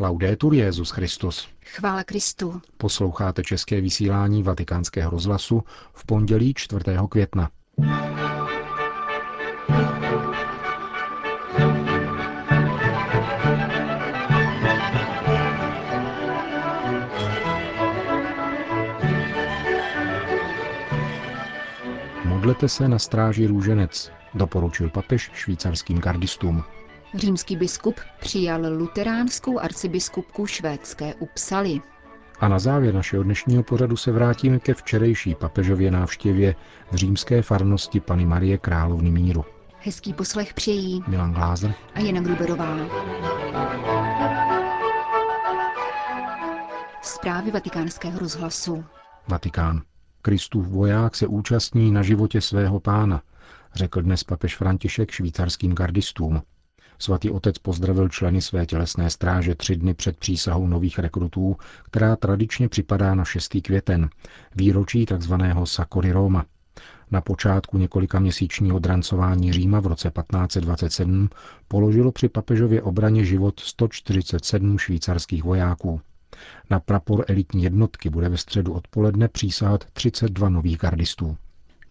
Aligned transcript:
Laudetur 0.00 0.54
Jezus 0.54 0.90
Christus. 0.90 1.48
Chvála 1.64 2.04
Kristu. 2.04 2.60
Posloucháte 2.76 3.42
české 3.42 3.80
vysílání 3.80 4.42
Vatikánského 4.42 5.10
rozhlasu 5.10 5.62
v 5.92 6.06
pondělí 6.06 6.54
4. 6.54 6.84
května. 7.08 7.50
Modlete 22.24 22.68
se 22.68 22.88
na 22.88 22.98
stráži 22.98 23.46
růženec, 23.46 24.12
doporučil 24.34 24.90
papež 24.90 25.30
švýcarským 25.34 25.98
gardistům. 25.98 26.64
Římský 27.14 27.56
biskup 27.56 28.00
přijal 28.20 28.60
luteránskou 28.72 29.58
arcibiskupku 29.58 30.46
švédské 30.46 31.14
Upsaly. 31.14 31.80
A 32.40 32.48
na 32.48 32.58
závěr 32.58 32.94
našeho 32.94 33.22
dnešního 33.22 33.62
pořadu 33.62 33.96
se 33.96 34.12
vrátíme 34.12 34.58
ke 34.58 34.74
včerejší 34.74 35.34
papežově 35.34 35.90
návštěvě 35.90 36.54
v 36.92 36.94
římské 36.94 37.42
farnosti 37.42 38.00
Pany 38.00 38.26
Marie 38.26 38.58
Královny 38.58 39.10
míru. 39.10 39.44
Hezký 39.78 40.14
poslech 40.14 40.54
přejí 40.54 41.04
Milan 41.08 41.32
Glázer 41.32 41.74
a 41.94 42.00
Jana 42.00 42.20
Gruberová. 42.20 42.76
Zprávy 47.02 47.50
vatikánského 47.50 48.18
rozhlasu. 48.18 48.84
Vatikán. 49.28 49.82
Kristův 50.22 50.66
voják 50.66 51.16
se 51.16 51.26
účastní 51.26 51.90
na 51.90 52.02
životě 52.02 52.40
svého 52.40 52.80
pána, 52.80 53.22
řekl 53.74 54.02
dnes 54.02 54.24
papež 54.24 54.56
František 54.56 55.10
švýcarským 55.10 55.74
gardistům. 55.74 56.42
Svatý 57.02 57.30
otec 57.30 57.58
pozdravil 57.58 58.08
členy 58.08 58.42
své 58.42 58.66
tělesné 58.66 59.10
stráže 59.10 59.54
tři 59.54 59.76
dny 59.76 59.94
před 59.94 60.16
přísahou 60.16 60.66
nových 60.66 60.98
rekrutů, 60.98 61.56
která 61.84 62.16
tradičně 62.16 62.68
připadá 62.68 63.14
na 63.14 63.24
6. 63.24 63.56
květen, 63.62 64.08
výročí 64.56 65.06
tzv. 65.06 65.34
Sakory 65.64 66.12
Roma. 66.12 66.44
Na 67.10 67.20
počátku 67.20 67.78
několika 67.78 68.18
měsíčního 68.18 68.78
drancování 68.78 69.52
Říma 69.52 69.80
v 69.80 69.86
roce 69.86 70.10
1527 70.10 71.28
položilo 71.68 72.12
při 72.12 72.28
papežově 72.28 72.82
obraně 72.82 73.24
život 73.24 73.60
147 73.60 74.78
švýcarských 74.78 75.44
vojáků. 75.44 76.00
Na 76.70 76.80
prapor 76.80 77.24
elitní 77.28 77.62
jednotky 77.62 78.10
bude 78.10 78.28
ve 78.28 78.36
středu 78.36 78.72
odpoledne 78.72 79.28
přísahat 79.28 79.84
32 79.92 80.48
nových 80.48 80.78
gardistů. 80.78 81.36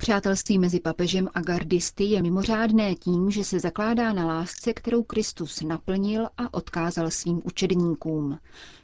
Přátelství 0.02 0.60
mezi 0.60 0.80
papežem 0.80 1.30
a 1.34 1.42
gardisty 1.42 2.04
je 2.04 2.22
mimořádné 2.22 2.96
tím, 2.96 3.32
že 3.32 3.44
se 3.44 3.60
zakládá 3.60 4.14
na 4.14 4.26
lásce, 4.26 4.74
kterou 4.74 5.04
Kristus 5.04 5.62
naplnil 5.62 6.28
a 6.38 6.54
odkázal 6.54 7.12
svým 7.12 7.42
učedníkům. 7.44 8.40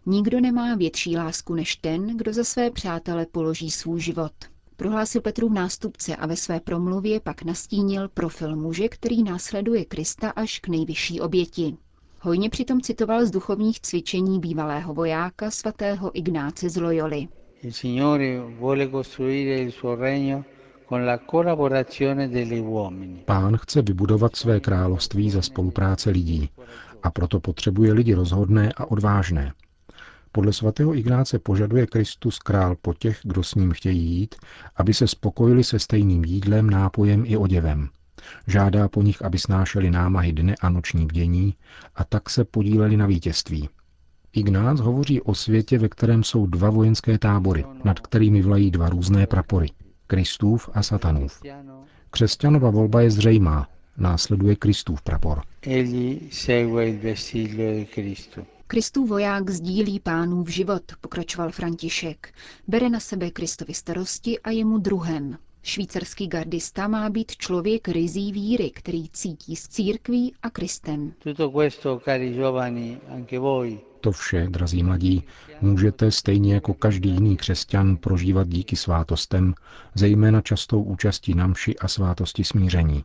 Nikdo 0.06 0.40
nemá 0.40 0.76
větší 0.76 1.18
lásku 1.18 1.56
než 1.56 1.76
ten, 1.76 2.18
kdo 2.18 2.34
za 2.34 2.44
své 2.44 2.72
přátele 2.72 3.26
položí 3.26 3.72
svůj 3.72 4.02
život. 4.02 4.32
Prohlásil 4.76 5.22
Petrův 5.22 5.52
nástupce 5.52 6.16
a 6.16 6.26
ve 6.26 6.36
své 6.36 6.60
promluvě 6.60 7.20
pak 7.20 7.44
nastínil 7.44 8.10
profil 8.10 8.56
muže, 8.56 8.90
který 8.90 9.24
následuje 9.24 9.86
Krista 9.86 10.30
až 10.30 10.60
k 10.60 10.68
nejvyšší 10.68 11.22
oběti. 11.22 11.78
Hojně 12.22 12.50
přitom 12.50 12.82
citoval 12.82 13.26
z 13.26 13.32
duchovních 13.32 13.80
cvičení 13.80 14.40
bývalého 14.40 14.94
vojáka 14.94 15.52
svatého 15.52 16.18
Ignáce 16.18 16.70
z 16.70 16.78
Loyoli. 16.78 17.28
Pán 23.26 23.58
chce 23.58 23.82
vybudovat 23.82 24.36
své 24.36 24.60
království 24.60 25.30
za 25.30 25.42
spolupráce 25.42 26.10
lidí 26.10 26.50
a 27.04 27.12
proto 27.12 27.40
potřebuje 27.40 27.94
lidi 27.94 28.14
rozhodné 28.14 28.72
a 28.78 28.86
odvážné. 28.92 29.54
Podle 30.32 30.54
svatého 30.54 30.96
Ignáce 30.96 31.40
požaduje 31.40 31.88
Kristus 31.88 32.40
král 32.40 32.76
po 32.82 32.94
těch, 32.94 33.20
kdo 33.24 33.44
s 33.44 33.56
ním 33.56 33.72
chtějí 33.72 34.04
jít, 34.04 34.36
aby 34.76 34.94
se 34.94 35.08
spokojili 35.08 35.64
se 35.64 35.80
stejným 35.80 36.26
jídlem, 36.26 36.70
nápojem 36.70 37.24
i 37.26 37.38
oděvem. 37.38 37.90
Žádá 38.48 38.88
po 38.88 39.02
nich, 39.02 39.22
aby 39.22 39.38
snášeli 39.40 39.92
námahy 39.92 40.34
dne 40.34 40.56
a 40.62 40.70
noční 40.70 41.06
bdění 41.06 41.56
a 41.96 42.04
tak 42.04 42.30
se 42.30 42.46
podíleli 42.46 42.98
na 42.98 43.06
vítězství. 43.06 43.70
Ignác 44.34 44.80
hovoří 44.80 45.22
o 45.22 45.36
světě, 45.36 45.78
ve 45.78 45.90
kterém 45.90 46.24
jsou 46.24 46.46
dva 46.46 46.70
vojenské 46.70 47.18
tábory, 47.18 47.66
nad 47.84 48.00
kterými 48.00 48.42
vlají 48.42 48.72
dva 48.72 48.90
různé 48.90 49.28
prapory– 49.28 49.68
Kristův 50.08 50.70
a 50.74 50.84
Satanův. 50.84 51.42
Křesťanova 52.10 52.70
volba 52.70 53.02
je 53.02 53.12
zřejmá. 53.12 53.70
Následuje 53.98 54.56
Kristův 54.56 55.02
prapor. 55.02 55.42
Kristův 58.68 59.10
voják 59.10 59.50
sdílí 59.50 60.00
pánův 60.00 60.50
život, 60.50 60.84
pokračoval 61.02 61.52
František. 61.52 62.34
Bere 62.68 62.90
na 62.90 63.00
sebe 63.00 63.32
Kristovi 63.32 63.74
starosti 63.74 64.40
a 64.40 64.52
je 64.52 64.66
mu 64.66 64.78
druhem. 64.78 65.38
Švýcarský 65.68 66.28
gardista 66.28 66.88
má 66.88 67.10
být 67.10 67.32
člověk 67.32 67.88
rizí 67.88 68.32
víry, 68.32 68.70
který 68.70 69.10
cítí 69.10 69.56
s 69.56 69.68
církví 69.68 70.34
a 70.44 70.50
Kristem. 70.50 71.14
To 74.02 74.12
vše, 74.12 74.48
drazí 74.50 74.84
mladí, 74.84 75.24
můžete 75.62 76.12
stejně 76.12 76.54
jako 76.54 76.74
každý 76.74 77.10
jiný 77.10 77.38
křesťan 77.38 77.98
prožívat 77.98 78.48
díky 78.48 78.76
svátostem, 78.76 79.54
zejména 79.96 80.42
častou 80.42 80.84
účastí 80.84 81.34
na 81.34 81.48
mši 81.48 81.76
a 81.78 81.88
svátosti 81.88 82.44
smíření. 82.44 83.04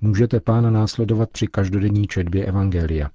Můžete 0.00 0.40
pána 0.40 0.70
následovat 0.70 1.30
při 1.30 1.46
každodenní 1.46 2.06
četbě 2.06 2.46
Evangelia. 2.46 3.10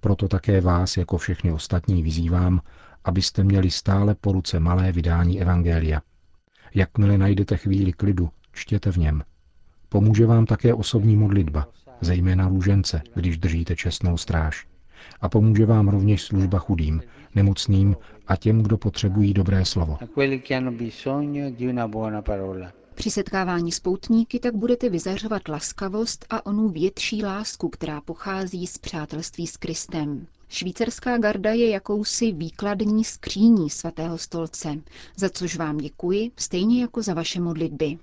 Proto 0.00 0.28
také 0.28 0.60
vás, 0.60 0.96
jako 0.96 1.18
všechny 1.18 1.52
ostatní, 1.52 2.02
vyzývám, 2.02 2.60
abyste 3.04 3.44
měli 3.44 3.70
stále 3.70 4.14
po 4.14 4.32
ruce 4.32 4.60
malé 4.60 4.92
vydání 4.92 5.40
Evangelia. 5.40 6.02
Jakmile 6.74 7.18
najdete 7.18 7.56
chvíli 7.56 7.92
klidu, 7.92 8.28
čtěte 8.52 8.92
v 8.92 8.96
něm. 8.96 9.22
Pomůže 9.88 10.26
vám 10.26 10.46
také 10.46 10.74
osobní 10.74 11.16
modlitba, 11.16 11.68
zejména 12.00 12.48
růžence, 12.48 13.02
když 13.14 13.38
držíte 13.38 13.76
čestnou 13.76 14.16
stráž 14.16 14.66
a 15.20 15.28
pomůže 15.28 15.66
vám 15.66 15.88
rovněž 15.88 16.22
služba 16.22 16.58
chudým, 16.58 17.02
nemocným 17.34 17.96
a 18.26 18.36
těm, 18.36 18.62
kdo 18.62 18.78
potřebují 18.78 19.34
dobré 19.34 19.64
slovo. 19.64 19.98
Při 22.94 23.10
setkávání 23.10 23.72
s 23.72 23.80
poutníky 23.80 24.38
tak 24.38 24.54
budete 24.54 24.88
vyzařovat 24.88 25.48
laskavost 25.48 26.26
a 26.30 26.46
onu 26.46 26.68
větší 26.68 27.22
lásku, 27.24 27.68
která 27.68 28.00
pochází 28.00 28.66
z 28.66 28.78
přátelství 28.78 29.46
s 29.46 29.56
Kristem. 29.56 30.26
Švýcarská 30.48 31.18
garda 31.18 31.50
je 31.50 31.70
jakousi 31.70 32.32
výkladní 32.32 33.04
skříní 33.04 33.70
svatého 33.70 34.18
stolce, 34.18 34.68
za 35.16 35.28
což 35.28 35.56
vám 35.56 35.78
děkuji, 35.78 36.30
stejně 36.36 36.80
jako 36.80 37.02
za 37.02 37.14
vaše 37.14 37.40
modlitby. 37.40 37.98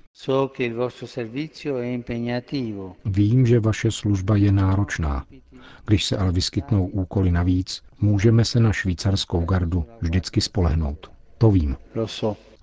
Vím, 3.06 3.46
že 3.46 3.59
vaše 3.59 3.92
služba 3.92 4.36
je 4.36 4.52
náročná. 4.52 5.26
Když 5.86 6.06
se 6.06 6.18
ale 6.18 6.32
vyskytnou 6.32 6.88
úkoly 6.88 7.32
navíc, 7.32 7.82
můžeme 8.02 8.46
se 8.46 8.59
na 8.59 8.74
švýcarskou 8.74 9.46
gardu 9.46 9.86
vždycky 10.02 10.42
spolehnout. 10.42 11.12
To 11.38 11.52
vím. 11.52 11.78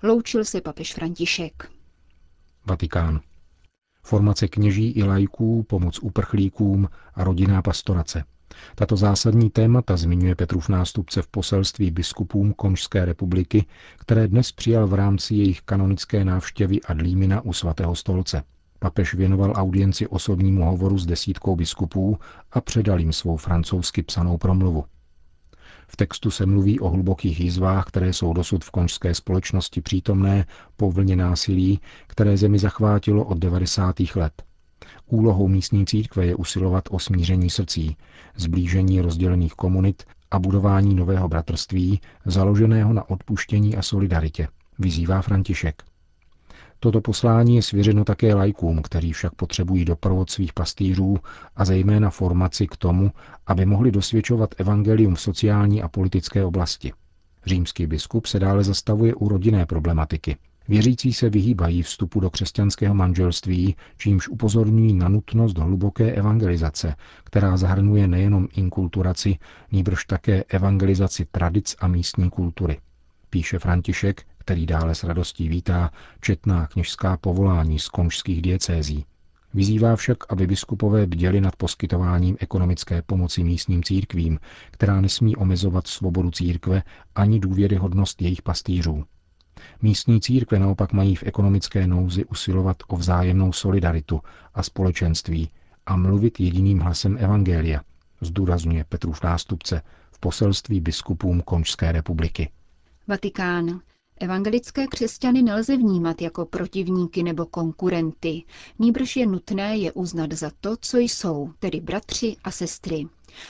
Loučil 0.03 0.45
se 0.45 0.61
papež 0.61 0.93
František. 0.93 1.71
Vatikán. 2.65 3.19
Formace 4.03 4.47
kněží 4.47 4.91
i 4.91 5.03
lajků, 5.03 5.63
pomoc 5.63 5.99
uprchlíkům 5.99 6.89
a 7.13 7.23
rodinná 7.23 7.61
pastorace. 7.61 8.23
Tato 8.75 8.97
zásadní 8.97 9.49
témata 9.49 9.97
zmiňuje 9.97 10.35
Petrův 10.35 10.69
nástupce 10.69 11.21
v 11.21 11.27
poselství 11.27 11.91
biskupům 11.91 12.53
Konžské 12.53 13.05
republiky, 13.05 13.65
které 13.97 14.27
dnes 14.27 14.51
přijal 14.51 14.87
v 14.87 14.93
rámci 14.93 15.35
jejich 15.35 15.61
kanonické 15.61 16.25
návštěvy 16.25 16.81
Adlímina 16.81 17.41
u 17.41 17.53
svatého 17.53 17.95
stolce. 17.95 18.43
Papež 18.79 19.13
věnoval 19.13 19.53
audienci 19.55 20.07
osobnímu 20.07 20.65
hovoru 20.65 20.97
s 20.97 21.05
desítkou 21.05 21.55
biskupů 21.55 22.19
a 22.51 22.61
předal 22.61 22.99
jim 22.99 23.13
svou 23.13 23.37
francouzsky 23.37 24.03
psanou 24.03 24.37
promluvu. 24.37 24.85
V 25.87 25.97
textu 25.97 26.31
se 26.31 26.45
mluví 26.45 26.79
o 26.79 26.89
hlubokých 26.89 27.39
jizvách, 27.39 27.85
které 27.85 28.13
jsou 28.13 28.33
dosud 28.33 28.65
v 28.65 28.71
konžské 28.71 29.15
společnosti 29.15 29.81
přítomné 29.81 30.45
po 30.77 30.91
vlně 30.91 31.15
násilí, 31.15 31.79
které 32.07 32.37
zemi 32.37 32.59
zachvátilo 32.59 33.25
od 33.25 33.37
90. 33.37 33.95
let. 34.15 34.43
Úlohou 35.11 35.47
místní 35.47 35.85
církve 35.85 36.25
je 36.25 36.35
usilovat 36.35 36.83
o 36.91 36.99
smíření 36.99 37.49
srdcí, 37.49 37.97
zblížení 38.35 39.01
rozdělených 39.01 39.53
komunit 39.53 40.03
a 40.31 40.39
budování 40.39 40.95
nového 40.95 41.27
bratrství, 41.29 42.01
založeného 42.25 42.93
na 42.93 43.09
odpuštění 43.09 43.77
a 43.77 43.81
solidaritě, 43.81 44.47
vyzývá 44.79 45.21
František. 45.21 45.83
Toto 46.79 47.01
poslání 47.01 47.55
je 47.55 47.61
svěřeno 47.61 48.03
také 48.03 48.33
lajkům, 48.33 48.81
kteří 48.81 49.13
však 49.13 49.35
potřebují 49.35 49.85
doprovod 49.85 50.29
svých 50.29 50.53
pastýřů 50.53 51.17
a 51.55 51.65
zejména 51.65 52.09
formaci 52.09 52.67
k 52.67 52.77
tomu, 52.77 53.11
aby 53.47 53.65
mohli 53.65 53.91
dosvědčovat 53.91 54.55
evangelium 54.57 55.15
v 55.15 55.21
sociální 55.21 55.81
a 55.81 55.87
politické 55.87 56.45
oblasti. 56.45 56.93
Římský 57.45 57.87
biskup 57.87 58.25
se 58.25 58.39
dále 58.39 58.63
zastavuje 58.63 59.15
u 59.15 59.27
rodinné 59.29 59.65
problematiky. 59.65 60.37
Věřící 60.71 61.13
se 61.13 61.29
vyhýbají 61.29 61.81
vstupu 61.81 62.19
do 62.19 62.29
křesťanského 62.29 62.95
manželství, 62.95 63.75
čímž 63.97 64.27
upozorňují 64.27 64.93
na 64.93 65.09
nutnost 65.09 65.57
hluboké 65.57 66.11
evangelizace, 66.11 66.95
která 67.23 67.57
zahrnuje 67.57 68.07
nejenom 68.07 68.47
inkulturaci, 68.55 69.37
níbrž 69.71 70.05
také 70.05 70.43
evangelizaci 70.43 71.25
tradic 71.31 71.75
a 71.79 71.87
místní 71.87 72.29
kultury. 72.29 72.79
Píše 73.29 73.59
František, 73.59 74.23
který 74.37 74.65
dále 74.65 74.95
s 74.95 75.03
radostí 75.03 75.49
vítá 75.49 75.91
četná 76.21 76.67
kněžská 76.67 77.17
povolání 77.17 77.79
z 77.79 77.87
konžských 77.87 78.41
diecézí. 78.41 79.05
Vyzývá 79.53 79.95
však, 79.95 80.17
aby 80.29 80.47
biskupové 80.47 81.07
bděli 81.07 81.41
nad 81.41 81.55
poskytováním 81.55 82.37
ekonomické 82.39 83.01
pomoci 83.01 83.43
místním 83.43 83.83
církvím, 83.83 84.39
která 84.71 85.01
nesmí 85.01 85.35
omezovat 85.35 85.87
svobodu 85.87 86.31
církve 86.31 86.83
ani 87.15 87.39
důvěryhodnost 87.39 88.21
jejich 88.21 88.41
pastýřů. 88.41 89.03
Místní 89.81 90.21
církve 90.21 90.59
naopak 90.59 90.93
mají 90.93 91.15
v 91.15 91.23
ekonomické 91.23 91.87
nouzi 91.87 92.25
usilovat 92.25 92.77
o 92.87 92.97
vzájemnou 92.97 93.53
solidaritu 93.53 94.21
a 94.53 94.63
společenství 94.63 95.49
a 95.85 95.95
mluvit 95.95 96.39
jediným 96.39 96.79
hlasem 96.79 97.17
Evangelia, 97.17 97.81
zdůrazňuje 98.21 98.83
Petrův 98.83 99.23
nástupce 99.23 99.81
v 100.11 100.19
poselství 100.19 100.81
biskupům 100.81 101.41
Končské 101.41 101.91
republiky. 101.91 102.49
Vatikán. 103.07 103.79
Evangelické 104.21 104.87
křesťany 104.87 105.41
nelze 105.41 105.77
vnímat 105.77 106.21
jako 106.21 106.45
protivníky 106.45 107.23
nebo 107.23 107.45
konkurenty, 107.45 108.43
níbrž 108.79 109.15
je 109.15 109.25
nutné 109.27 109.77
je 109.77 109.91
uznat 109.91 110.31
za 110.33 110.51
to, 110.61 110.77
co 110.81 110.97
jsou, 110.97 111.51
tedy 111.59 111.79
bratři 111.79 112.35
a 112.43 112.51
sestry. 112.51 113.07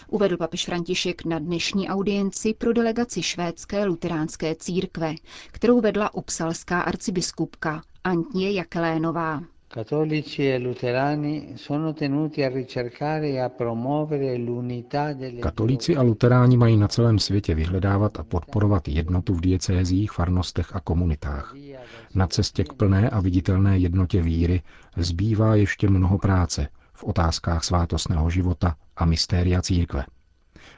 Uvedl 0.07 0.37
papež 0.37 0.65
František 0.65 1.25
na 1.25 1.39
dnešní 1.39 1.89
audienci 1.89 2.53
pro 2.53 2.73
delegaci 2.73 3.23
švédské 3.23 3.85
luteránské 3.85 4.55
církve, 4.55 5.15
kterou 5.51 5.81
vedla 5.81 6.13
upsalská 6.13 6.81
arcibiskupka 6.81 7.83
Antje 8.03 8.51
Jakelénová. 8.53 9.43
Cattolici 9.73 10.49
e 10.49 10.59
luterani 10.59 11.53
sono 11.55 11.93
tenuti 11.93 12.43
a 12.43 12.49
ricercare 12.49 13.29
e 13.29 13.39
a 13.39 13.49
promuovere 13.49 14.37
l'unità 14.37 15.13
delle 15.13 15.39
Katolíci 15.39 15.93
a 15.95 16.01
luteráni 16.01 16.57
mají 16.57 16.77
na 16.77 16.87
celém 16.87 17.19
světě 17.19 17.55
vyhledávat 17.55 18.19
a 18.19 18.23
podporovat 18.23 18.87
jednotu 18.87 19.33
v 19.33 19.41
diecézích, 19.41 20.11
farnostech 20.11 20.75
a 20.75 20.79
komunitách. 20.79 21.55
Na 22.15 22.27
cestě 22.27 22.63
k 22.63 22.73
plné 22.73 23.09
a 23.09 23.19
viditelné 23.19 23.77
jednotě 23.77 24.21
víry 24.21 24.61
zbývá 24.97 25.55
ještě 25.55 25.89
mnoho 25.89 26.17
práce 26.17 26.67
v 26.93 27.03
otázkách 27.03 27.63
svátostného 27.63 28.29
života 28.29 28.75
a 28.97 29.05
mystéria 29.05 29.61
církve. 29.61 30.05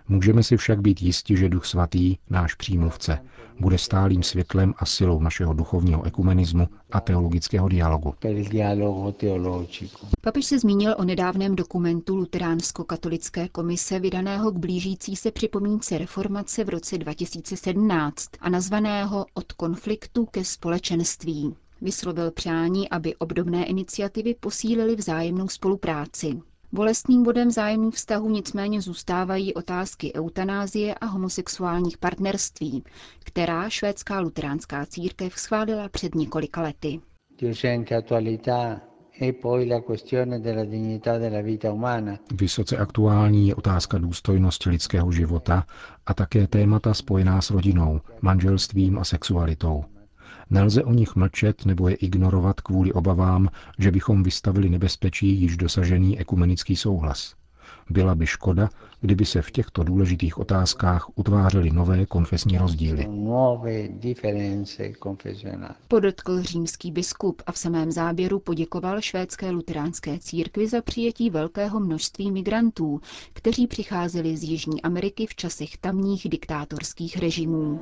Můžeme 0.08 0.44
si 0.44 0.58
však 0.58 0.82
být 0.82 1.02
jisti, 1.02 1.38
že 1.38 1.50
Duch 1.50 1.66
Svatý, 1.66 2.18
náš 2.30 2.54
přímluvce, 2.54 3.20
bude 3.60 3.78
stálým 3.78 4.24
světlem 4.24 4.74
a 4.78 4.86
silou 4.86 5.20
našeho 5.20 5.54
duchovního 5.54 6.04
ekumenismu 6.04 6.68
a 6.92 7.00
teologického 7.00 7.70
dialogu. 7.70 8.14
Papež 10.22 10.46
se 10.46 10.60
zmínil 10.60 10.96
o 10.98 11.04
nedávném 11.04 11.56
dokumentu 11.56 12.16
Luteránsko-katolické 12.16 13.50
komise 13.50 14.00
vydaného 14.00 14.52
k 14.52 14.58
blížící 14.58 15.16
se 15.16 15.32
připomínce 15.32 15.98
reformace 15.98 16.64
v 16.64 16.70
roce 16.70 16.98
2017 16.98 18.30
a 18.40 18.50
nazvaného 18.50 19.26
Od 19.34 19.52
konfliktu 19.52 20.26
ke 20.26 20.46
společenství. 20.46 21.56
Vyslovil 21.82 22.32
přání, 22.32 22.90
aby 22.90 23.16
obdobné 23.16 23.66
iniciativy 23.66 24.36
posílily 24.40 24.96
vzájemnou 24.96 25.48
spolupráci. 25.48 26.42
Bolestným 26.76 27.24
bodem 27.24 27.52
zájemných 27.52 27.96
vztahů 27.96 28.30
nicméně 28.30 28.82
zůstávají 28.82 29.54
otázky 29.54 30.14
eutanázie 30.16 30.96
a 30.96 31.06
homosexuálních 31.06 31.98
partnerství, 31.98 32.84
která 33.24 33.70
švédská 33.70 34.20
luteránská 34.20 34.86
církev 34.86 35.34
schválila 35.40 35.90
před 35.90 36.16
několika 36.16 36.62
lety. 36.62 37.02
Vysoce 42.32 42.78
aktuální 42.78 43.48
je 43.48 43.56
otázka 43.56 43.98
důstojnosti 43.98 44.70
lidského 44.70 45.12
života 45.12 45.66
a 46.06 46.14
také 46.14 46.48
témata 46.48 46.94
spojená 46.94 47.42
s 47.42 47.50
rodinou, 47.52 48.02
manželstvím 48.22 49.00
a 49.00 49.04
sexualitou. 49.04 49.84
Nelze 50.50 50.84
o 50.84 50.94
nich 50.94 51.16
mlčet 51.16 51.66
nebo 51.66 51.90
je 51.90 51.96
ignorovat 51.96 52.62
kvůli 52.62 52.94
obavám, 52.94 53.50
že 53.80 53.92
bychom 53.92 54.24
vystavili 54.24 54.70
nebezpečí 54.70 55.42
již 55.42 55.58
dosažený 55.58 56.20
ekumenický 56.20 56.76
souhlas. 56.76 57.36
Byla 57.90 58.16
by 58.16 58.26
škoda, 58.28 58.70
kdyby 59.02 59.26
se 59.26 59.42
v 59.42 59.52
těchto 59.52 59.84
důležitých 59.84 60.38
otázkách 60.38 61.08
utvářely 61.16 61.72
nové 61.72 62.06
konfesní 62.06 62.58
rozdíly. 62.58 63.08
Podotkl 65.88 66.42
římský 66.42 66.92
biskup 66.92 67.42
a 67.46 67.52
v 67.52 67.58
samém 67.58 67.92
záběru 67.92 68.40
poděkoval 68.40 69.02
švédské 69.02 69.50
luteránské 69.52 70.20
církvi 70.20 70.68
za 70.68 70.82
přijetí 70.82 71.30
velkého 71.30 71.80
množství 71.80 72.32
migrantů, 72.32 73.02
kteří 73.34 73.68
přicházeli 73.68 74.38
z 74.38 74.44
Jižní 74.44 74.82
Ameriky 74.82 75.28
v 75.28 75.36
časech 75.36 75.78
tamních 75.78 76.30
diktátorských 76.30 77.18
režimů. 77.18 77.80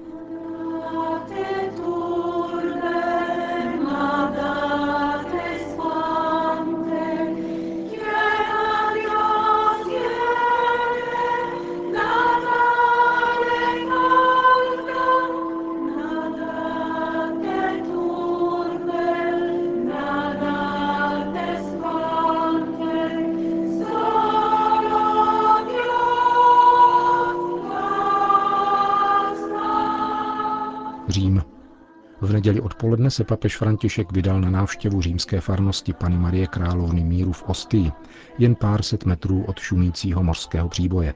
Neděli 32.51 32.65
odpoledne 32.65 33.11
se 33.11 33.23
papež 33.23 33.57
František 33.57 34.11
vydal 34.11 34.41
na 34.41 34.49
návštěvu 34.49 35.01
římské 35.01 35.41
farnosti 35.41 35.93
Pany 35.93 36.17
Marie 36.17 36.47
Královny 36.47 37.03
míru 37.03 37.31
v 37.31 37.43
Ostii, 37.43 37.91
jen 38.37 38.55
pár 38.55 38.81
set 38.83 39.05
metrů 39.05 39.43
od 39.43 39.59
šumícího 39.59 40.23
mořského 40.23 40.69
příboje. 40.69 41.13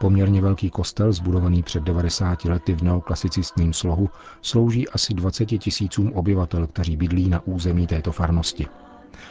Poměrně 0.00 0.42
velký 0.42 0.70
kostel, 0.70 1.12
zbudovaný 1.12 1.62
před 1.62 1.82
90 1.82 2.44
lety 2.44 2.74
v 2.74 2.82
neoklasicistním 2.82 3.72
slohu, 3.72 4.10
slouží 4.42 4.88
asi 4.88 5.14
20 5.14 5.46
tisícům 5.46 6.12
obyvatel, 6.12 6.66
kteří 6.66 6.96
bydlí 6.96 7.28
na 7.28 7.40
území 7.46 7.86
této 7.86 8.12
farnosti. 8.12 8.66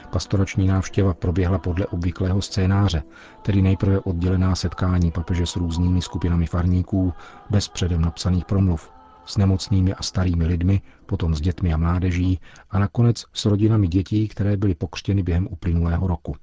Pastorační 0.10 0.68
návštěva 0.68 1.14
proběhla 1.14 1.58
podle 1.58 1.86
obvyklého 1.86 2.42
scénáře, 2.42 3.04
tedy 3.42 3.62
nejprve 3.62 4.00
oddělená 4.00 4.56
setkání 4.56 5.12
papeže 5.12 5.46
s 5.46 5.56
různými 5.56 6.02
skupinami 6.02 6.46
farníků, 6.46 7.14
bez 7.50 7.68
předem 7.68 8.02
napsaných 8.02 8.46
promluv, 8.46 8.97
s 9.28 9.38
nemocnými 9.38 9.94
a 9.94 10.04
starými 10.04 10.46
lidmi, 10.46 10.82
potom 11.06 11.36
s 11.36 11.42
dětmi 11.42 11.74
a 11.74 11.78
mládeží 11.78 12.40
a 12.70 12.80
nakonec 12.80 13.26
s 13.34 13.46
rodinami 13.46 13.88
dětí, 13.88 14.28
které 14.28 14.58
byly 14.58 14.76
pokřtěny 14.76 15.24
během 15.24 15.48
uplynulého 15.48 16.08
roku. 16.08 16.36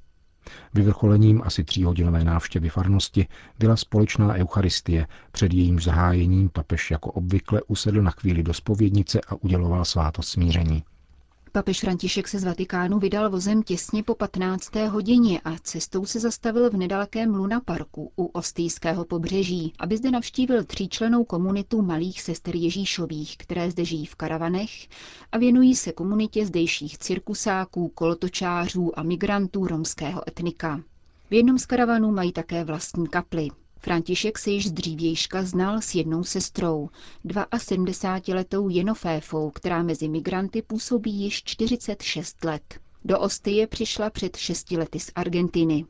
Vyvrcholením 0.75 1.43
asi 1.45 1.65
tříhodinové 1.65 2.25
návštěvy 2.25 2.69
farnosti 2.69 3.27
byla 3.59 3.77
společná 3.77 4.35
eucharistie, 4.35 5.07
před 5.33 5.53
jejím 5.53 5.81
zahájením 5.81 6.49
papež 6.49 6.91
jako 6.91 7.13
obvykle 7.13 7.63
usedl 7.67 8.03
na 8.03 8.11
chvíli 8.11 8.43
do 8.43 8.55
spovědnice 8.55 9.21
a 9.29 9.35
uděloval 9.35 9.85
svátost 9.85 10.29
smíření. 10.29 10.85
Papež 11.57 11.81
František 11.81 12.29
se 12.29 12.39
z 12.39 12.45
Vatikánu 12.45 12.99
vydal 12.99 13.31
vozem 13.31 13.63
těsně 13.63 14.03
po 14.03 14.15
15. 14.15 14.75
hodině 14.77 15.41
a 15.45 15.59
cestou 15.59 16.07
se 16.07 16.21
zastavil 16.21 16.71
v 16.71 16.77
nedalekém 16.77 17.35
Luna 17.35 17.61
Parku 17.61 18.13
u 18.17 18.25
Ostýského 18.25 19.05
pobřeží, 19.05 19.73
aby 19.79 19.97
zde 19.97 20.11
navštívil 20.11 20.65
tříčlenou 20.65 21.25
komunitu 21.25 21.83
malých 21.83 22.23
sester 22.23 22.57
Ježíšových, 22.57 23.37
které 23.37 23.71
zde 23.71 23.85
žijí 23.85 24.07
v 24.07 24.15
karavanech 24.15 24.71
a 25.33 25.39
věnují 25.39 25.75
se 25.75 25.93
komunitě 25.93 26.47
zdejších 26.47 26.99
cirkusáků, 26.99 27.89
kolotočářů 27.89 28.99
a 28.99 29.03
migrantů 29.03 29.67
romského 29.67 30.29
etnika. 30.29 30.81
V 31.31 31.35
jednom 31.35 31.59
z 31.59 31.67
karavanů 31.67 32.11
mají 32.11 32.33
také 32.33 32.65
vlastní 32.65 33.07
kapli. 33.09 33.49
František 33.85 34.39
se 34.39 34.51
již 34.51 34.69
z 34.69 34.73
dřívějška 34.73 35.43
znal 35.43 35.81
s 35.81 35.95
jednou 35.95 36.25
sestrou, 36.25 36.89
72-letou 37.25 38.69
Jenoféfou, 38.69 39.51
která 39.51 39.83
mezi 39.83 40.09
migranty 40.09 40.63
působí 40.63 41.13
již 41.13 41.43
46 41.45 42.45
let. 42.45 42.81
Do 43.05 43.19
Ostie 43.19 43.67
přišla 43.67 44.11
před 44.11 44.37
šesti 44.37 44.77
lety 44.77 45.01
z 45.01 45.11
Argentiny. 45.15 45.85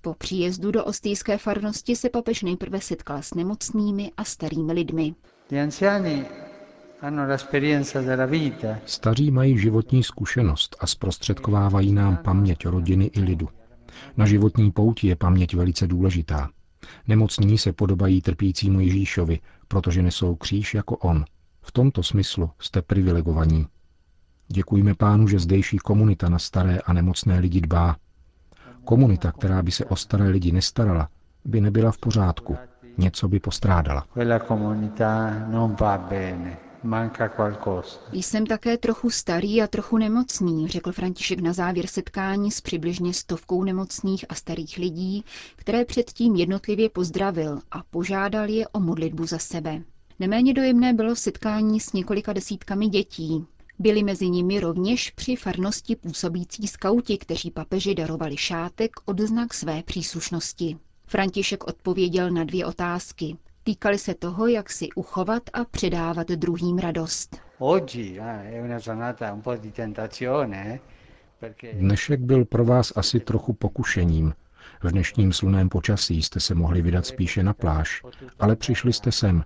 Po 0.00 0.14
příjezdu 0.14 0.70
do 0.70 0.84
ostijské 0.84 1.38
farnosti 1.38 1.96
se 1.96 2.10
papež 2.10 2.42
nejprve 2.42 2.80
setkal 2.80 3.22
s 3.22 3.34
nemocnými 3.34 4.12
a 4.16 4.24
starými 4.24 4.72
lidmi. 4.72 5.14
Staří 8.86 9.30
mají 9.30 9.58
životní 9.58 10.02
zkušenost 10.02 10.76
a 10.80 10.86
zprostředkovávají 10.86 11.92
nám 11.92 12.16
paměť 12.16 12.66
rodiny 12.66 13.04
i 13.04 13.20
lidu. 13.20 13.48
Na 14.16 14.26
životní 14.26 14.70
pouti 14.72 15.06
je 15.06 15.16
paměť 15.16 15.54
velice 15.54 15.86
důležitá. 15.86 16.50
Nemocní 17.08 17.58
se 17.58 17.72
podobají 17.72 18.20
trpícímu 18.20 18.80
Ježíšovi, 18.80 19.40
protože 19.68 20.02
nesou 20.02 20.34
kříž 20.34 20.74
jako 20.74 20.96
on. 20.96 21.24
V 21.62 21.72
tomto 21.72 22.02
smyslu 22.02 22.50
jste 22.58 22.82
privilegovaní. 22.82 23.66
Děkujme 24.48 24.94
pánu, 24.94 25.28
že 25.28 25.38
zdejší 25.38 25.78
komunita 25.78 26.28
na 26.28 26.38
staré 26.38 26.78
a 26.78 26.92
nemocné 26.92 27.38
lidi 27.38 27.60
dbá. 27.60 27.96
Komunita, 28.84 29.32
která 29.32 29.62
by 29.62 29.70
se 29.70 29.84
o 29.84 29.96
staré 29.96 30.28
lidi 30.28 30.52
nestarala, 30.52 31.08
by 31.44 31.60
nebyla 31.60 31.92
v 31.92 31.98
pořádku. 31.98 32.56
Něco 32.98 33.28
by 33.28 33.40
postrádala. 33.40 34.06
Jsem 38.12 38.46
také 38.46 38.78
trochu 38.78 39.10
starý 39.10 39.62
a 39.62 39.66
trochu 39.66 39.98
nemocný, 39.98 40.68
řekl 40.68 40.92
František 40.92 41.40
na 41.40 41.52
závěr 41.52 41.86
setkání 41.86 42.50
s 42.50 42.60
přibližně 42.60 43.14
stovkou 43.14 43.64
nemocných 43.64 44.24
a 44.28 44.34
starých 44.34 44.76
lidí, 44.76 45.24
které 45.56 45.84
předtím 45.84 46.36
jednotlivě 46.36 46.90
pozdravil 46.90 47.60
a 47.70 47.82
požádal 47.90 48.48
je 48.48 48.68
o 48.68 48.80
modlitbu 48.80 49.26
za 49.26 49.38
sebe. 49.38 49.82
Neméně 50.18 50.54
dojemné 50.54 50.92
bylo 50.92 51.16
setkání 51.16 51.80
s 51.80 51.92
několika 51.92 52.32
desítkami 52.32 52.88
dětí. 52.88 53.46
Byli 53.78 54.02
mezi 54.02 54.28
nimi 54.30 54.60
rovněž 54.60 55.10
při 55.10 55.36
farnosti 55.36 55.96
působící 55.96 56.68
skauti, 56.68 57.18
kteří 57.18 57.50
papeži 57.50 57.94
darovali 57.94 58.36
šátek 58.36 58.90
od 59.04 59.20
znak 59.20 59.54
své 59.54 59.82
příslušnosti. 59.82 60.76
František 61.06 61.64
odpověděl 61.64 62.30
na 62.30 62.44
dvě 62.44 62.66
otázky. 62.66 63.36
Týkali 63.66 63.98
se 63.98 64.14
toho, 64.14 64.46
jak 64.46 64.70
si 64.70 64.88
uchovat 64.94 65.42
a 65.52 65.64
předávat 65.64 66.28
druhým 66.28 66.78
radost. 66.78 67.36
Dnešek 71.72 72.20
byl 72.20 72.44
pro 72.44 72.64
vás 72.64 72.92
asi 72.96 73.20
trochu 73.20 73.52
pokušením. 73.52 74.34
V 74.82 74.90
dnešním 74.90 75.32
sluném 75.32 75.68
počasí 75.68 76.22
jste 76.22 76.40
se 76.40 76.54
mohli 76.54 76.82
vydat 76.82 77.06
spíše 77.06 77.42
na 77.42 77.54
pláž, 77.54 78.02
ale 78.38 78.56
přišli 78.56 78.92
jste 78.92 79.12
sem. 79.12 79.44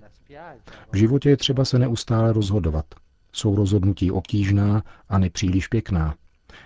V 0.93 0.97
životě 0.97 1.31
je 1.31 1.37
třeba 1.37 1.65
se 1.65 1.79
neustále 1.79 2.33
rozhodovat. 2.33 2.85
Jsou 3.33 3.57
rozhodnutí 3.57 4.11
obtížná 4.11 4.83
a 5.09 5.19
nepříliš 5.19 5.69
pěkná. 5.69 6.15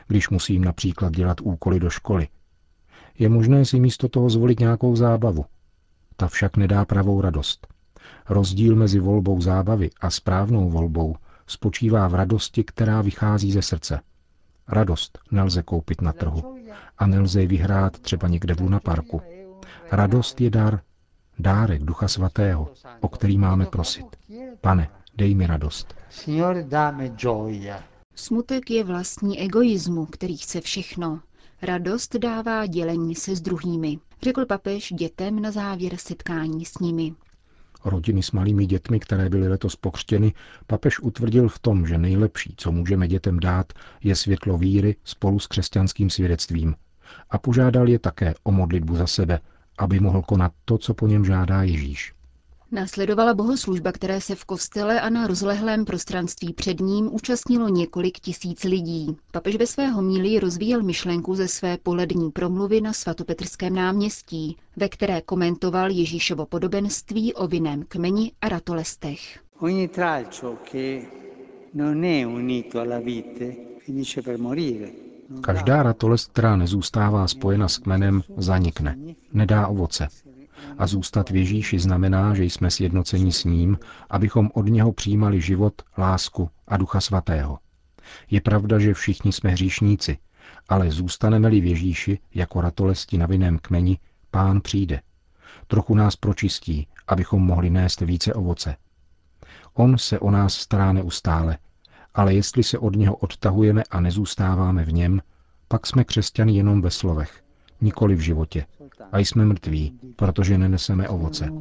Když 0.06 0.28
musím 0.28 0.64
například 0.64 1.12
dělat 1.12 1.40
úkoly 1.40 1.80
do 1.80 1.90
školy. 1.90 2.28
Je 3.18 3.28
možné 3.28 3.64
si 3.64 3.80
místo 3.80 4.08
toho 4.08 4.30
zvolit 4.30 4.60
nějakou 4.60 4.96
zábavu. 4.96 5.44
Ta 6.16 6.28
však 6.28 6.56
nedá 6.56 6.84
pravou 6.84 7.20
radost. 7.20 7.66
Rozdíl 8.28 8.76
mezi 8.76 8.98
volbou 9.00 9.40
zábavy 9.40 9.90
a 10.00 10.10
správnou 10.10 10.70
volbou 10.70 11.16
spočívá 11.46 12.08
v 12.08 12.14
radosti, 12.14 12.64
která 12.64 13.02
vychází 13.02 13.52
ze 13.52 13.62
srdce. 13.62 14.00
Radost 14.68 15.18
nelze 15.30 15.62
koupit 15.62 16.00
na 16.00 16.12
trhu 16.12 16.56
a 16.98 17.06
nelze 17.06 17.40
ji 17.40 17.46
vyhrát 17.46 17.98
třeba 17.98 18.28
někde 18.28 18.54
v 18.54 18.60
lunaparku. 18.60 19.22
Radost 19.92 20.40
je 20.40 20.50
dar, 20.50 20.80
dárek 21.38 21.82
Ducha 21.82 22.08
Svatého, 22.08 22.68
o 23.00 23.08
který 23.08 23.38
máme 23.38 23.66
prosit. 23.66 24.06
Pane, 24.60 24.90
dej 25.16 25.34
mi 25.34 25.46
radost. 25.46 25.94
Smutek 28.14 28.70
je 28.70 28.84
vlastní 28.84 29.40
egoismu, 29.40 30.06
který 30.06 30.36
chce 30.36 30.60
všechno. 30.60 31.20
Radost 31.62 32.16
dává 32.16 32.66
dělení 32.66 33.14
se 33.14 33.36
s 33.36 33.40
druhými, 33.40 33.98
řekl 34.24 34.46
papež 34.46 34.92
dětem 34.92 35.42
na 35.42 35.50
závěr 35.50 35.96
setkání 35.96 36.64
s 36.64 36.78
nimi. 36.78 37.14
Rodiny 37.84 38.22
s 38.22 38.32
malými 38.32 38.66
dětmi, 38.66 39.00
které 39.00 39.28
byly 39.28 39.48
letos 39.48 39.76
pokřtěny, 39.76 40.32
papež 40.66 41.00
utvrdil 41.00 41.48
v 41.48 41.58
tom, 41.58 41.86
že 41.86 41.98
nejlepší, 41.98 42.54
co 42.56 42.72
můžeme 42.72 43.08
dětem 43.08 43.40
dát, 43.40 43.72
je 44.02 44.16
světlo 44.16 44.58
víry 44.58 44.96
spolu 45.04 45.38
s 45.38 45.46
křesťanským 45.46 46.10
svědectvím. 46.10 46.74
A 47.30 47.38
požádal 47.38 47.88
je 47.88 47.98
také 47.98 48.34
o 48.42 48.52
modlitbu 48.52 48.96
za 48.96 49.06
sebe, 49.06 49.40
aby 49.78 50.00
mohl 50.00 50.22
konat 50.22 50.52
to, 50.64 50.78
co 50.78 50.94
po 50.94 51.06
něm 51.06 51.24
žádá 51.24 51.62
Ježíš. 51.62 52.13
Následovala 52.74 53.34
bohoslužba, 53.34 53.92
které 53.92 54.20
se 54.20 54.34
v 54.34 54.44
kostele 54.44 55.00
a 55.00 55.10
na 55.10 55.26
rozlehlém 55.26 55.84
prostranství 55.84 56.52
před 56.52 56.80
ním 56.80 57.14
účastnilo 57.14 57.68
několik 57.68 58.18
tisíc 58.20 58.64
lidí. 58.64 59.16
Papež 59.32 59.56
ve 59.56 59.66
své 59.66 59.88
homílii 59.88 60.40
rozvíjel 60.40 60.82
myšlenku 60.82 61.34
ze 61.34 61.48
své 61.48 61.78
polední 61.78 62.30
promluvy 62.30 62.80
na 62.80 62.92
svatopetrském 62.92 63.74
náměstí, 63.74 64.56
ve 64.76 64.88
které 64.88 65.20
komentoval 65.20 65.90
Ježíšovo 65.90 66.46
podobenství 66.46 67.34
o 67.34 67.46
vinném 67.46 67.82
kmeni 67.88 68.32
a 68.40 68.48
ratolestech. 68.48 69.20
Ogni 69.60 69.88
tralcio 69.88 70.56
che 70.72 71.02
non 71.74 72.04
è 72.04 72.24
unito 72.26 72.80
alla 72.80 72.98
vite 73.00 73.56
finisce 73.86 74.22
per 74.22 74.38
morire. 74.38 74.88
Každá 75.40 75.82
ratolest, 75.82 76.30
která 76.32 76.56
nezůstává 76.56 77.28
spojena 77.28 77.68
s 77.68 77.78
kmenem, 77.78 78.22
zanikne. 78.36 78.96
Nedá 79.32 79.66
ovoce. 79.66 80.08
A 80.78 80.86
zůstat 80.86 81.30
v 81.30 81.36
Ježíši 81.36 81.78
znamená, 81.78 82.34
že 82.34 82.44
jsme 82.44 82.70
sjednoceni 82.70 83.32
s 83.32 83.44
ním, 83.44 83.78
abychom 84.10 84.50
od 84.54 84.66
něho 84.66 84.92
přijímali 84.92 85.40
život, 85.40 85.82
lásku 85.98 86.50
a 86.68 86.76
ducha 86.76 87.00
svatého. 87.00 87.58
Je 88.30 88.40
pravda, 88.40 88.78
že 88.78 88.94
všichni 88.94 89.32
jsme 89.32 89.50
hříšníci, 89.50 90.18
ale 90.68 90.90
zůstaneme-li 90.90 91.60
v 91.60 91.66
Ježíši 91.66 92.18
jako 92.34 92.60
ratolesti 92.60 93.18
na 93.18 93.26
vinném 93.26 93.58
kmeni, 93.58 93.98
pán 94.30 94.60
přijde. 94.60 95.00
Trochu 95.66 95.94
nás 95.94 96.16
pročistí, 96.16 96.88
abychom 97.06 97.42
mohli 97.42 97.70
nést 97.70 98.00
více 98.00 98.34
ovoce. 98.34 98.76
On 99.74 99.98
se 99.98 100.18
o 100.18 100.30
nás 100.30 100.54
stará 100.54 100.92
neustále, 100.92 101.58
ale 102.14 102.34
jestli 102.34 102.62
se 102.62 102.78
od 102.78 102.96
něho 102.96 103.16
odtahujeme 103.16 103.82
a 103.90 104.00
nezůstáváme 104.00 104.84
v 104.84 104.92
něm, 104.92 105.22
pak 105.68 105.86
jsme 105.86 106.04
křesťany 106.04 106.56
jenom 106.56 106.82
ve 106.82 106.90
slovech, 106.90 107.43
nikoli 107.84 108.14
v 108.14 108.20
životě. 108.20 108.66
A 109.12 109.18
jsme 109.18 109.44
mrtví, 109.44 109.98
protože 110.16 110.58
neneseme 110.58 111.08
ovoce. 111.08 111.52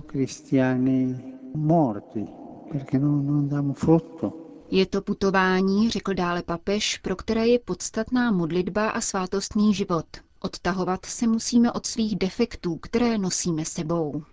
Je 4.71 4.85
to 4.85 5.01
putování, 5.01 5.89
řekl 5.89 6.13
dále 6.13 6.43
papež, 6.43 6.97
pro 6.97 7.15
které 7.15 7.47
je 7.47 7.59
podstatná 7.59 8.31
modlitba 8.31 8.89
a 8.89 9.01
svátostný 9.01 9.73
život. 9.73 10.05
Odtahovat 10.39 11.05
se 11.05 11.27
musíme 11.27 11.71
od 11.71 11.85
svých 11.85 12.15
defektů, 12.15 12.75
které 12.75 13.17
nosíme 13.17 13.65
sebou. 13.65 14.23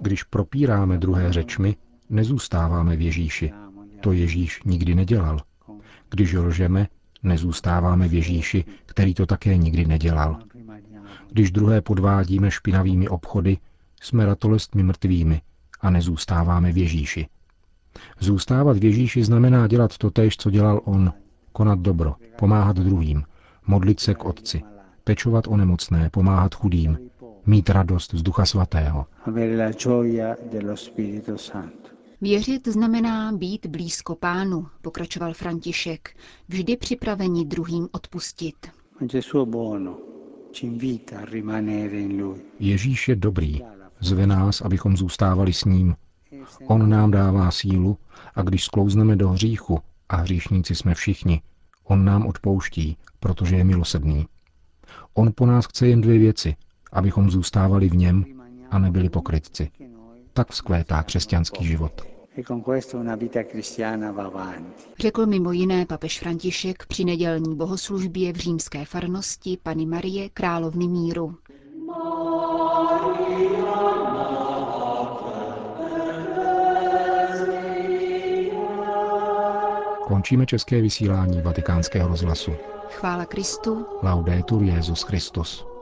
Když 0.00 0.22
propíráme 0.22 0.98
druhé 0.98 1.32
řečmi, 1.32 1.76
nezůstáváme 2.10 2.96
v 2.96 3.00
Ježíši. 3.00 3.52
To 4.00 4.12
Ježíš 4.12 4.62
nikdy 4.64 4.94
nedělal. 4.94 5.38
Když 6.10 6.34
lžeme, 6.34 6.86
nezůstáváme 7.22 8.08
v 8.08 8.14
Ježíši, 8.14 8.64
který 8.86 9.14
to 9.14 9.26
také 9.26 9.56
nikdy 9.56 9.84
nedělal. 9.84 10.38
Když 11.30 11.50
druhé 11.50 11.80
podvádíme 11.80 12.50
špinavými 12.50 13.08
obchody, 13.08 13.58
jsme 14.02 14.26
ratolestmi 14.26 14.82
mrtvými 14.82 15.40
a 15.80 15.90
nezůstáváme 15.90 16.72
v 16.72 16.78
Ježíši. 16.78 17.26
Zůstávat 18.20 18.76
v 18.76 18.84
Ježíši 18.84 19.24
znamená 19.24 19.66
dělat 19.66 19.98
to 19.98 20.10
též, 20.10 20.36
co 20.36 20.50
dělal 20.50 20.80
on, 20.84 21.12
konat 21.52 21.78
dobro, 21.78 22.14
pomáhat 22.38 22.76
druhým, 22.76 23.24
modlit 23.66 24.00
se 24.00 24.14
k 24.14 24.24
Otci, 24.24 24.62
pečovat 25.04 25.44
o 25.48 25.56
nemocné, 25.56 26.10
pomáhat 26.10 26.54
chudým, 26.54 26.98
mít 27.46 27.70
radost 27.70 28.14
z 28.14 28.22
Ducha 28.22 28.46
Svatého. 28.46 29.06
Věřit 32.20 32.68
znamená 32.68 33.32
být 33.32 33.66
blízko 33.66 34.14
pánu, 34.14 34.66
pokračoval 34.82 35.34
František, 35.34 36.16
vždy 36.48 36.76
připraveni 36.76 37.44
druhým 37.44 37.88
odpustit. 37.92 38.56
Ježíš 42.58 43.08
je 43.08 43.16
dobrý, 43.16 43.62
zve 44.00 44.26
nás, 44.26 44.60
abychom 44.60 44.96
zůstávali 44.96 45.52
s 45.52 45.64
ním. 45.64 45.96
On 46.66 46.90
nám 46.90 47.10
dává 47.10 47.50
sílu 47.50 47.98
a 48.34 48.42
když 48.42 48.64
sklouzneme 48.64 49.16
do 49.16 49.28
hříchu, 49.28 49.78
a 50.08 50.16
hříšníci 50.16 50.74
jsme 50.74 50.94
všichni, 50.94 51.42
on 51.84 52.04
nám 52.04 52.26
odpouští, 52.26 52.96
protože 53.20 53.56
je 53.56 53.64
milosedný. 53.64 54.26
On 55.14 55.32
po 55.34 55.46
nás 55.46 55.66
chce 55.66 55.88
jen 55.88 56.00
dvě 56.00 56.18
věci, 56.18 56.56
abychom 56.92 57.30
zůstávali 57.30 57.88
v 57.88 57.96
něm 57.96 58.24
a 58.70 58.78
nebyli 58.78 59.08
pokrytci. 59.08 59.70
Tak 60.36 60.50
vzkvétá 60.50 61.02
křesťanský 61.02 61.64
život. 61.64 62.02
E 62.38 62.42
Řekl 64.98 65.26
mimo 65.26 65.52
jiné 65.52 65.86
papež 65.86 66.20
František 66.20 66.86
při 66.86 67.04
nedělní 67.04 67.56
bohoslužbě 67.56 68.32
v 68.32 68.36
římské 68.36 68.84
farnosti 68.84 69.58
Pany 69.62 69.86
Marie 69.86 70.28
Královny 70.28 70.88
míru. 70.88 71.34
Končíme 80.06 80.46
české 80.46 80.82
vysílání 80.82 81.42
vatikánského 81.42 82.08
rozhlasu. 82.08 82.52
Chvála 82.90 83.24
Kristu. 83.24 83.86
Laudetur 84.02 84.62
Jezus 84.62 85.02
Christus. 85.02 85.75